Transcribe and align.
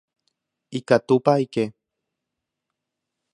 Ikatúpa 0.79 1.31
aike. 1.41 1.63